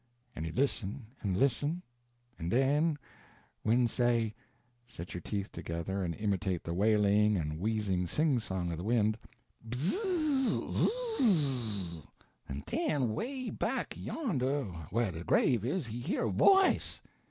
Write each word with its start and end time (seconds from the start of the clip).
En 0.35 0.43
he 0.43 0.51
listen 0.51 1.05
en 1.23 1.35
listen 1.35 1.79
en 2.39 2.49
de 2.49 2.97
win' 3.63 3.87
say 3.87 4.33
(set 4.87 5.13
your 5.13 5.21
teeth 5.21 5.51
together 5.51 6.03
and 6.03 6.15
imitate 6.15 6.63
the 6.63 6.73
wailing 6.73 7.37
and 7.37 7.59
wheezing 7.59 8.07
singsong 8.07 8.71
of 8.71 8.77
the 8.79 8.83
wind), 8.83 9.15
"Bzzz 9.63 10.71
z 11.19 11.27
zzz" 11.29 12.07
en 12.49 12.63
den, 12.65 13.13
way 13.13 13.51
back 13.51 13.95
yonder 13.95 14.63
whah 14.91 15.11
de 15.11 15.23
grave 15.23 15.63
is, 15.63 15.85
he 15.85 15.99
hear 15.99 16.23
a 16.25 16.31
voice! 16.31 17.03